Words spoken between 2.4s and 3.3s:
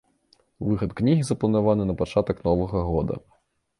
новага года.